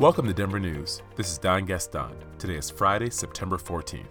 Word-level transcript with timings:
Welcome 0.00 0.26
to 0.26 0.32
Denver 0.32 0.60
News. 0.60 1.02
This 1.16 1.30
is 1.30 1.38
Don 1.38 1.66
Gaston. 1.66 2.14
Today 2.38 2.56
is 2.56 2.70
Friday, 2.70 3.10
September 3.10 3.58
14th. 3.58 4.06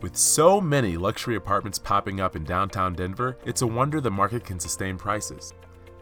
With 0.00 0.16
so 0.16 0.60
many 0.60 0.96
luxury 0.96 1.36
apartments 1.36 1.78
popping 1.78 2.20
up 2.20 2.36
in 2.36 2.44
downtown 2.44 2.94
Denver, 2.94 3.38
it's 3.44 3.62
a 3.62 3.66
wonder 3.66 4.00
the 4.00 4.10
market 4.10 4.44
can 4.44 4.60
sustain 4.60 4.96
prices. 4.96 5.52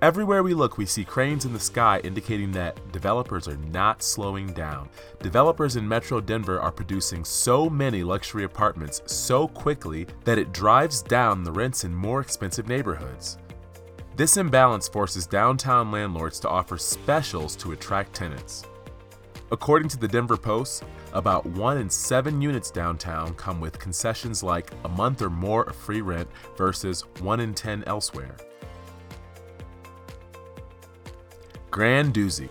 Everywhere 0.02 0.42
we 0.42 0.52
look, 0.52 0.76
we 0.76 0.84
see 0.84 1.04
cranes 1.04 1.46
in 1.46 1.54
the 1.54 1.60
sky 1.60 2.00
indicating 2.04 2.52
that 2.52 2.92
developers 2.92 3.48
are 3.48 3.56
not 3.56 4.02
slowing 4.02 4.52
down. 4.52 4.90
Developers 5.22 5.76
in 5.76 5.88
Metro 5.88 6.20
Denver 6.20 6.60
are 6.60 6.72
producing 6.72 7.24
so 7.24 7.70
many 7.70 8.02
luxury 8.02 8.44
apartments 8.44 9.00
so 9.06 9.48
quickly 9.48 10.06
that 10.24 10.36
it 10.36 10.52
drives 10.52 11.00
down 11.00 11.42
the 11.42 11.52
rents 11.52 11.84
in 11.84 11.94
more 11.94 12.20
expensive 12.20 12.68
neighborhoods. 12.68 13.38
This 14.16 14.36
imbalance 14.36 14.86
forces 14.86 15.26
downtown 15.26 15.90
landlords 15.90 16.38
to 16.40 16.48
offer 16.48 16.78
specials 16.78 17.56
to 17.56 17.72
attract 17.72 18.14
tenants. 18.14 18.62
According 19.50 19.88
to 19.88 19.98
the 19.98 20.06
Denver 20.06 20.36
Post, 20.36 20.84
about 21.12 21.44
1 21.44 21.78
in 21.78 21.90
7 21.90 22.40
units 22.40 22.70
downtown 22.70 23.34
come 23.34 23.60
with 23.60 23.80
concessions 23.80 24.40
like 24.44 24.70
a 24.84 24.88
month 24.88 25.20
or 25.20 25.30
more 25.30 25.64
of 25.64 25.74
free 25.74 26.00
rent 26.00 26.28
versus 26.56 27.02
1 27.22 27.40
in 27.40 27.54
10 27.54 27.82
elsewhere. 27.88 28.36
Grandoozy. 31.72 32.48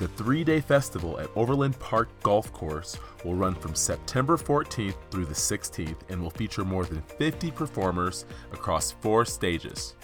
The 0.00 0.08
three 0.08 0.42
day 0.42 0.60
festival 0.60 1.20
at 1.20 1.30
Overland 1.36 1.78
Park 1.78 2.08
Golf 2.24 2.52
Course 2.52 2.98
will 3.24 3.36
run 3.36 3.54
from 3.54 3.76
September 3.76 4.36
14th 4.36 4.96
through 5.12 5.26
the 5.26 5.34
16th 5.34 5.98
and 6.08 6.20
will 6.20 6.30
feature 6.30 6.64
more 6.64 6.84
than 6.84 7.02
50 7.02 7.52
performers 7.52 8.24
across 8.52 8.90
four 8.90 9.24
stages. 9.24 9.94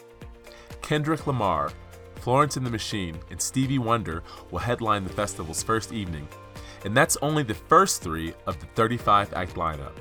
Kendrick 0.91 1.29
Lamar, 1.29 1.71
Florence 2.17 2.57
and 2.57 2.67
the 2.67 2.71
Machine, 2.71 3.17
and 3.31 3.41
Stevie 3.41 3.79
Wonder 3.79 4.25
will 4.51 4.59
headline 4.59 5.05
the 5.05 5.13
festival's 5.13 5.63
first 5.63 5.93
evening, 5.93 6.27
and 6.85 6.97
that's 6.97 7.17
only 7.23 7.45
the 7.45 7.55
first 7.55 8.03
three 8.03 8.35
of 8.49 8.59
the 8.59 8.67
35 8.75 9.33
act 9.35 9.55
lineup. 9.55 9.93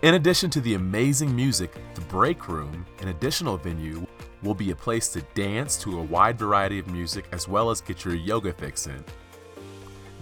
In 0.00 0.14
addition 0.14 0.48
to 0.48 0.62
the 0.62 0.72
amazing 0.72 1.36
music, 1.36 1.74
the 1.94 2.00
Break 2.00 2.48
Room, 2.48 2.86
an 3.02 3.08
additional 3.08 3.58
venue, 3.58 4.06
will 4.42 4.54
be 4.54 4.70
a 4.70 4.74
place 4.74 5.10
to 5.10 5.20
dance 5.34 5.76
to 5.82 6.00
a 6.00 6.04
wide 6.04 6.38
variety 6.38 6.78
of 6.78 6.86
music 6.86 7.26
as 7.32 7.46
well 7.46 7.68
as 7.68 7.82
get 7.82 8.02
your 8.02 8.14
yoga 8.14 8.54
fix 8.54 8.86
in. 8.86 9.04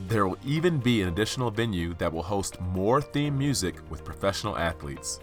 There 0.09 0.27
will 0.27 0.39
even 0.45 0.79
be 0.79 1.01
an 1.01 1.07
additional 1.07 1.53
venue 1.53 1.95
that 1.99 2.13
will 2.13 2.25
host 2.25 2.61
more 2.61 3.01
theme 3.01 3.39
music 3.39 3.77
with 3.89 4.05
professional 4.05 4.59
athletes. 4.59 5.21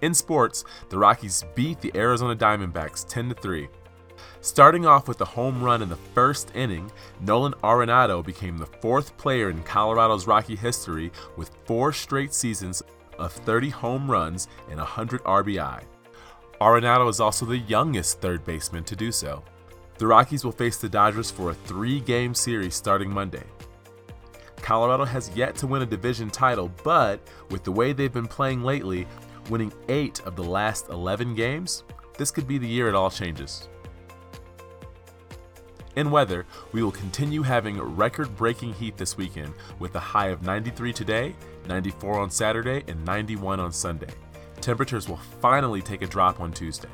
In 0.00 0.14
sports, 0.14 0.64
the 0.88 0.98
Rockies 0.98 1.44
beat 1.54 1.80
the 1.80 1.92
Arizona 1.94 2.34
Diamondbacks 2.36 3.06
10 3.08 3.34
3. 3.34 3.68
Starting 4.40 4.86
off 4.86 5.08
with 5.08 5.20
a 5.20 5.24
home 5.24 5.62
run 5.62 5.82
in 5.82 5.88
the 5.88 5.96
first 5.96 6.50
inning, 6.54 6.90
Nolan 7.20 7.54
Arenado 7.62 8.24
became 8.24 8.58
the 8.58 8.66
fourth 8.66 9.16
player 9.16 9.50
in 9.50 9.62
Colorado's 9.62 10.26
Rocky 10.26 10.56
history 10.56 11.10
with 11.36 11.56
four 11.64 11.92
straight 11.92 12.34
seasons 12.34 12.82
of 13.18 13.32
30 13.32 13.70
home 13.70 14.10
runs 14.10 14.48
and 14.68 14.78
100 14.78 15.22
RBI. 15.24 15.84
Arenado 16.60 17.08
is 17.08 17.20
also 17.20 17.46
the 17.46 17.58
youngest 17.58 18.20
third 18.20 18.44
baseman 18.44 18.84
to 18.84 18.96
do 18.96 19.10
so. 19.10 19.42
The 19.98 20.06
Rockies 20.06 20.44
will 20.44 20.52
face 20.52 20.76
the 20.76 20.88
Dodgers 20.88 21.30
for 21.30 21.50
a 21.50 21.54
three 21.54 22.00
game 22.00 22.34
series 22.34 22.74
starting 22.74 23.10
Monday. 23.10 23.44
Colorado 24.56 25.04
has 25.04 25.30
yet 25.36 25.54
to 25.56 25.66
win 25.66 25.82
a 25.82 25.86
division 25.86 26.30
title, 26.30 26.72
but 26.82 27.20
with 27.50 27.64
the 27.64 27.72
way 27.72 27.92
they've 27.92 28.12
been 28.12 28.26
playing 28.26 28.62
lately, 28.62 29.06
winning 29.50 29.72
8 29.88 30.20
of 30.20 30.36
the 30.36 30.44
last 30.44 30.88
11 30.88 31.34
games, 31.34 31.84
this 32.16 32.30
could 32.30 32.46
be 32.46 32.58
the 32.58 32.68
year 32.68 32.88
it 32.88 32.94
all 32.94 33.10
changes. 33.10 33.68
In 35.96 36.10
weather, 36.10 36.44
we 36.72 36.82
will 36.82 36.90
continue 36.90 37.42
having 37.42 37.80
record 37.80 38.34
breaking 38.36 38.74
heat 38.74 38.96
this 38.96 39.16
weekend 39.16 39.54
with 39.78 39.94
a 39.94 40.00
high 40.00 40.28
of 40.28 40.42
93 40.42 40.92
today, 40.92 41.36
94 41.68 42.18
on 42.18 42.30
Saturday, 42.30 42.82
and 42.88 43.04
91 43.04 43.60
on 43.60 43.72
Sunday. 43.72 44.12
Temperatures 44.60 45.08
will 45.08 45.20
finally 45.40 45.80
take 45.80 46.02
a 46.02 46.06
drop 46.06 46.40
on 46.40 46.52
Tuesday. 46.52 46.88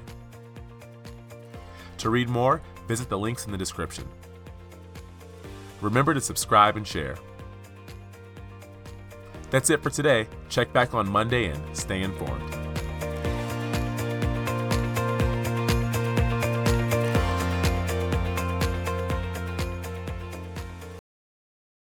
To 1.99 2.11
read 2.11 2.28
more, 2.28 2.61
visit 2.88 3.09
the 3.09 3.19
links 3.19 3.47
in 3.47 3.53
the 3.53 3.59
description. 3.59 4.06
Remember 5.81 6.12
to 6.12 6.21
subscribe 6.21 6.77
and 6.77 6.87
share. 6.87 7.17
That's 9.50 9.71
it 9.71 9.83
for 9.83 9.91
today. 9.91 10.28
Check 10.49 10.72
back 10.72 10.94
on 10.94 11.09
Monday 11.09 11.47
and 11.47 11.77
stay 11.77 12.03
informed. 12.03 12.59